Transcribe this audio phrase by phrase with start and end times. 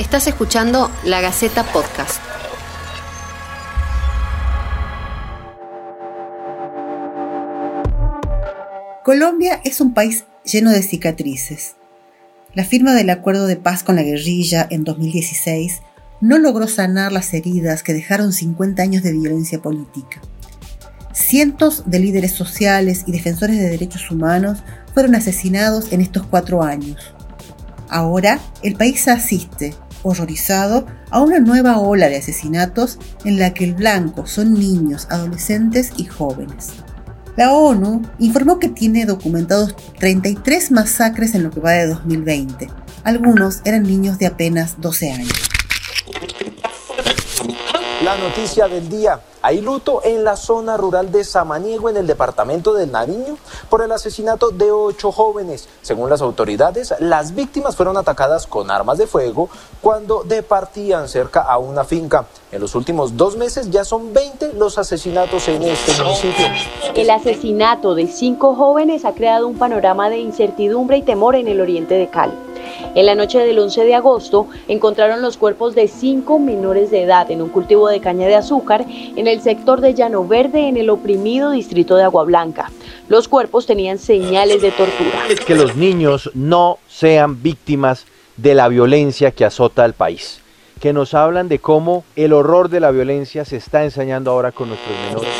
[0.00, 2.22] Estás escuchando La Gaceta Podcast.
[9.04, 11.74] Colombia es un país lleno de cicatrices.
[12.54, 15.82] La firma del acuerdo de paz con la guerrilla en 2016
[16.22, 20.22] no logró sanar las heridas que dejaron 50 años de violencia política.
[21.12, 24.62] Cientos de líderes sociales y defensores de derechos humanos
[24.94, 27.12] fueron asesinados en estos cuatro años.
[27.90, 33.74] Ahora, el país asiste, horrorizado, a una nueva ola de asesinatos en la que el
[33.74, 36.70] blanco son niños, adolescentes y jóvenes.
[37.36, 42.68] La ONU informó que tiene documentados 33 masacres en lo que va de 2020.
[43.04, 45.32] Algunos eran niños de apenas 12 años.
[48.02, 49.20] La noticia del día.
[49.42, 53.36] Hay luto en la zona rural de Samaniego, en el departamento del Nariño,
[53.68, 55.68] por el asesinato de ocho jóvenes.
[55.82, 59.50] Según las autoridades, las víctimas fueron atacadas con armas de fuego
[59.82, 62.24] cuando departían cerca a una finca.
[62.50, 66.46] En los últimos dos meses ya son 20 los asesinatos en este municipio.
[66.94, 71.60] El asesinato de cinco jóvenes ha creado un panorama de incertidumbre y temor en el
[71.60, 72.49] oriente de Cali.
[72.94, 77.30] En la noche del 11 de agosto encontraron los cuerpos de cinco menores de edad
[77.30, 80.90] en un cultivo de caña de azúcar en el sector de Llano Verde en el
[80.90, 82.70] oprimido distrito de Agua Blanca.
[83.08, 85.20] Los cuerpos tenían señales de tortura.
[85.46, 90.40] Que los niños no sean víctimas de la violencia que azota al país
[90.80, 94.70] que nos hablan de cómo el horror de la violencia se está ensañando ahora con
[94.70, 95.30] nuestros menores.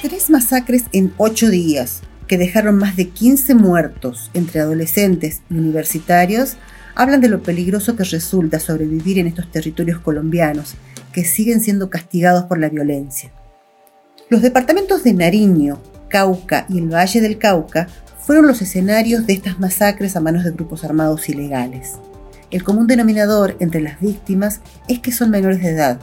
[0.00, 2.02] Tres masacres en ocho días,
[2.32, 6.56] que dejaron más de 15 muertos entre adolescentes y universitarios,
[6.94, 10.76] hablan de lo peligroso que resulta sobrevivir en estos territorios colombianos,
[11.12, 13.30] que siguen siendo castigados por la violencia.
[14.30, 17.86] Los departamentos de Nariño, Cauca y el Valle del Cauca
[18.18, 21.98] fueron los escenarios de estas masacres a manos de grupos armados ilegales.
[22.50, 26.00] El común denominador entre las víctimas es que son menores de edad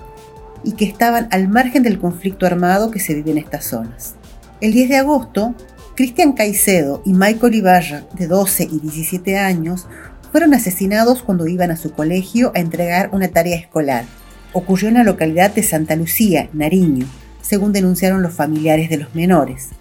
[0.64, 4.14] y que estaban al margen del conflicto armado que se vive en estas zonas.
[4.62, 5.56] El 10 de agosto,
[6.00, 9.86] Cristian Caicedo y Michael Ibarra, de 12 y 17 años,
[10.32, 14.06] fueron asesinados cuando iban a su colegio a entregar una tarea escolar.
[14.54, 17.06] Ocurrió en la localidad de Santa Lucía, Nariño,
[17.42, 19.72] según denunciaron los familiares de los menores.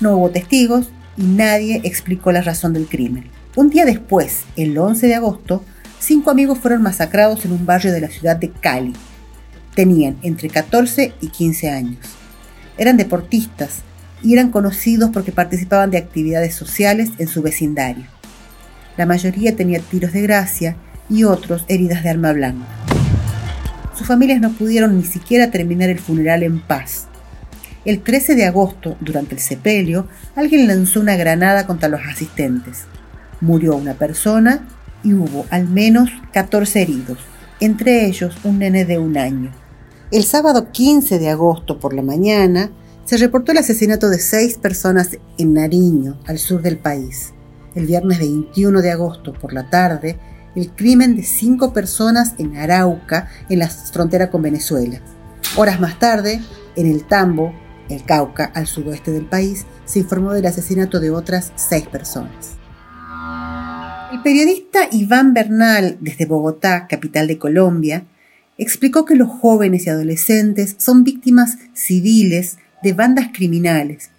[0.00, 3.30] No hubo testigos y nadie explicó la razón del crimen.
[3.54, 5.62] Un día después, el 11 de agosto,
[6.00, 8.92] cinco amigos fueron masacrados en un barrio de la ciudad de Cali.
[9.76, 12.00] Tenían entre 14 y 15 años.
[12.76, 13.84] Eran deportistas
[14.24, 18.06] y eran conocidos porque participaban de actividades sociales en su vecindario.
[18.96, 20.76] La mayoría tenía tiros de gracia
[21.10, 22.64] y otros heridas de arma blanca.
[23.96, 27.06] Sus familias no pudieron ni siquiera terminar el funeral en paz.
[27.84, 32.84] El 13 de agosto, durante el sepelio, alguien lanzó una granada contra los asistentes.
[33.42, 34.66] Murió una persona
[35.02, 37.18] y hubo al menos 14 heridos,
[37.60, 39.52] entre ellos un nene de un año.
[40.10, 42.70] El sábado 15 de agosto por la mañana,
[43.04, 47.34] se reportó el asesinato de seis personas en Nariño, al sur del país.
[47.74, 50.18] El viernes 21 de agosto por la tarde,
[50.56, 55.00] el crimen de cinco personas en Arauca, en la frontera con Venezuela.
[55.56, 56.40] Horas más tarde,
[56.76, 57.52] en el Tambo,
[57.88, 62.56] el Cauca, al sudoeste del país, se informó del asesinato de otras seis personas.
[64.12, 68.06] El periodista Iván Bernal, desde Bogotá, capital de Colombia,
[68.56, 74.10] explicó que los jóvenes y adolescentes son víctimas civiles de bandas criminales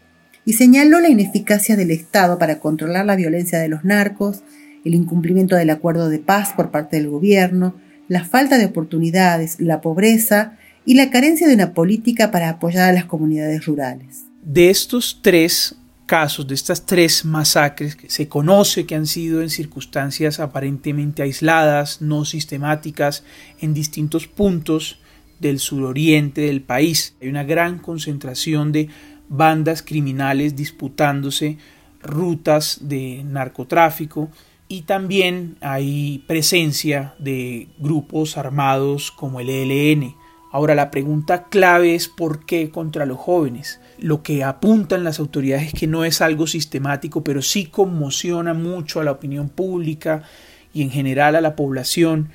[0.43, 4.43] y señaló la ineficacia del Estado para controlar la violencia de los narcos,
[4.83, 7.75] el incumplimiento del acuerdo de paz por parte del gobierno,
[8.07, 12.93] la falta de oportunidades, la pobreza y la carencia de una política para apoyar a
[12.93, 14.25] las comunidades rurales.
[14.43, 20.39] De estos tres casos, de estas tres masacres, se conoce que han sido en circunstancias
[20.39, 23.23] aparentemente aisladas, no sistemáticas,
[23.59, 24.99] en distintos puntos
[25.40, 27.16] del suroriente del país.
[27.22, 28.90] Hay una gran concentración de
[29.29, 31.57] bandas criminales disputándose
[32.01, 34.29] rutas de narcotráfico
[34.68, 40.15] y también hay presencia de grupos armados como el ELN.
[40.51, 43.81] Ahora la pregunta clave es por qué contra los jóvenes.
[43.98, 49.01] Lo que apuntan las autoridades es que no es algo sistemático, pero sí conmociona mucho
[49.01, 50.24] a la opinión pública
[50.74, 52.30] y en general a la población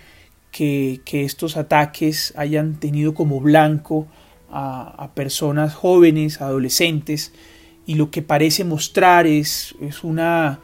[0.51, 4.07] que, estos ataques hayan tenido como blanco
[4.51, 7.33] a, personas jóvenes, adolescentes,
[7.87, 10.61] y lo que parece mostrar es, es una,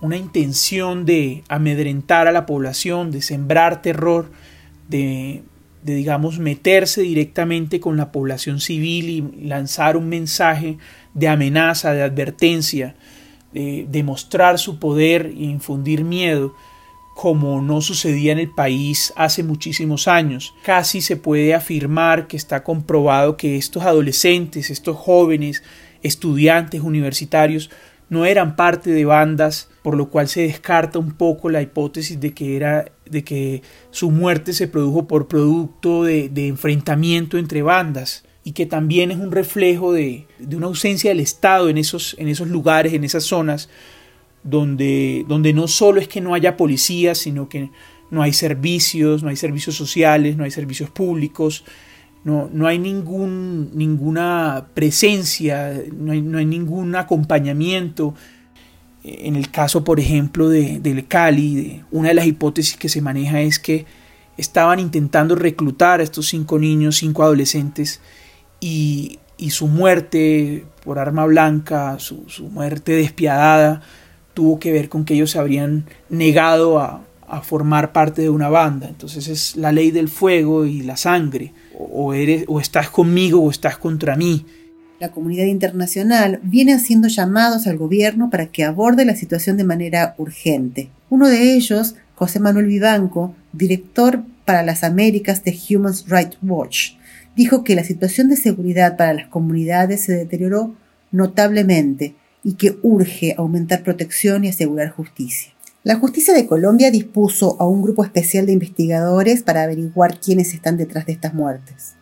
[0.00, 4.30] una intención de amedrentar a la población, de sembrar terror,
[4.88, 5.42] de,
[5.82, 10.78] de, digamos, meterse directamente con la población civil y lanzar un mensaje
[11.12, 12.94] de amenaza, de advertencia,
[13.52, 16.54] de demostrar su poder e infundir miedo
[17.14, 20.54] como no sucedía en el país hace muchísimos años.
[20.64, 25.62] Casi se puede afirmar que está comprobado que estos adolescentes, estos jóvenes,
[26.02, 27.70] estudiantes universitarios,
[28.10, 32.34] no eran parte de bandas, por lo cual se descarta un poco la hipótesis de
[32.34, 38.52] que era de que su muerte se produjo por producto de, enfrentamiento entre bandas y
[38.52, 42.16] que también es un reflejo de, una ausencia del Estado en esos
[42.48, 43.68] lugares, en esas zonas,
[44.44, 47.70] donde, donde no solo es que no haya policías, sino que
[48.10, 51.64] no hay servicios, no hay servicios sociales, no hay servicios públicos,
[52.22, 58.14] no, no hay ningún, ninguna presencia, no hay, no hay, ningún acompañamiento.
[59.02, 63.40] En el caso, por ejemplo, de, del Cali, una de las hipótesis que se maneja
[63.40, 63.84] es que
[64.36, 68.00] estaban intentando reclutar a estos cinco niños, cinco adolescentes,
[68.60, 73.82] y, y su muerte por arma blanca, su, su muerte despiadada,
[74.34, 77.02] tuvo que ver con que ellos se habrían negado a,
[77.42, 78.86] formar parte de una banda.
[78.86, 81.52] Entonces es la ley del fuego y la sangre.
[81.76, 84.46] O, eres, o estás conmigo o estás contra mí.
[85.00, 90.14] La comunidad internacional viene haciendo llamados al gobierno para que aborde la situación de manera
[90.16, 90.90] urgente.
[91.10, 96.92] Uno de ellos, José Manuel Vivanco, director para las Américas de Human Rights Watch,
[97.34, 100.72] dijo que la situación de seguridad para las comunidades se deterioró
[101.10, 102.14] notablemente
[102.44, 105.52] y que urge aumentar protección y asegurar justicia.
[105.82, 110.76] La justicia de Colombia dispuso a un grupo especial de investigadores para averiguar quiénes están
[110.76, 111.96] detrás de estas muertes.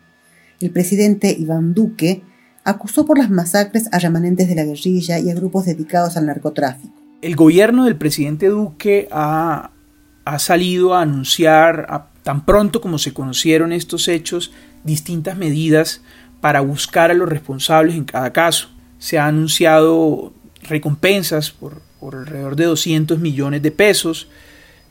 [0.59, 2.21] El presidente Iván Duque
[2.63, 6.93] acusó por las masacres a remanentes de la guerrilla y a grupos dedicados al narcotráfico.
[7.21, 9.71] El gobierno del presidente Duque ha,
[10.37, 14.53] salido a anunciar, tan pronto como se conocieron estos hechos,
[14.85, 16.01] distintas medidas
[16.39, 18.72] para buscar a los responsables en cada caso
[19.03, 24.29] se ha anunciado recompensas por, alrededor de 200 millones de pesos,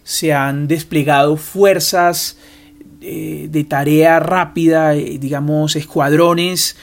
[0.05, 2.37] se han desplegado fuerzas
[3.01, 6.77] eh, de tarea rápida, eh, digamos, escuadrones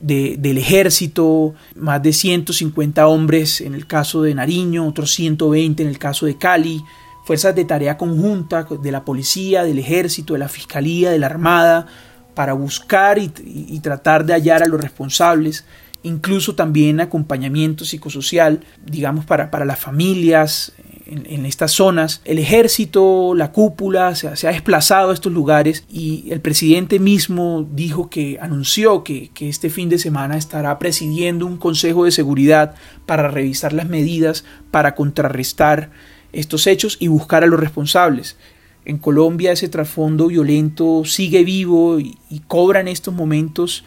[0.00, 5.98] del ejército, más de 150 hombres en el caso de Nariño, otros 120 en el
[5.98, 6.82] caso de Cali,
[7.24, 11.86] fuerzas de tarea conjunta de la policía, del ejército, de la fiscalía, de la armada,
[12.34, 15.64] para buscar y tratar de hallar a los responsables
[16.02, 20.72] incluso también acompañamiento psicosocial, digamos, para, para las familias
[21.10, 22.22] en, estas zonas.
[22.24, 28.08] El ejército, la cúpula, se, ha desplazado a estos lugares y el presidente mismo dijo
[28.08, 32.74] que anunció que, que este fin de semana estará presidiendo un consejo de seguridad
[33.06, 35.90] para revisar las medidas para contrarrestar
[36.32, 38.36] estos hechos y buscar a los responsables.
[38.84, 43.84] En Colombia ese trasfondo violento sigue vivo y, y cobra en estos momentos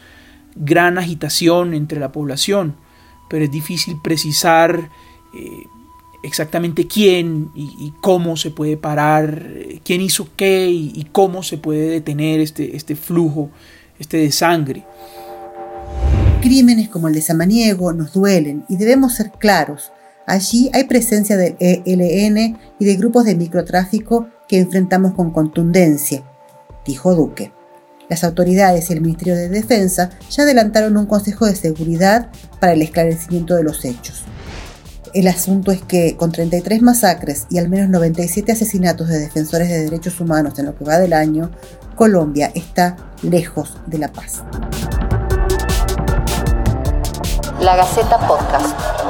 [0.56, 2.76] gran agitación entre la población,
[3.28, 4.90] pero es difícil precisar
[5.34, 5.66] eh,
[6.22, 9.46] exactamente quién y, cómo se puede parar,
[9.84, 13.50] quién hizo qué y, cómo se puede detener este, este flujo,
[13.98, 14.84] este de sangre.
[16.40, 19.92] Crímenes como el de Samaniego nos duelen y debemos ser claros.
[20.26, 26.22] Allí hay presencia del ELN y de grupos de microtráfico que enfrentamos con contundencia,
[26.86, 27.52] dijo Duque.
[28.08, 32.28] Las autoridades y el Ministerio de Defensa ya adelantaron un Consejo de Seguridad
[32.60, 34.24] para el esclarecimiento de los hechos.
[35.14, 39.84] El asunto es que con 33 masacres y al menos 97 asesinatos de defensores de
[39.84, 41.50] derechos humanos en lo que va del año,
[41.94, 44.42] Colombia está lejos de la paz.
[47.60, 49.03] La Gaceta Podcast.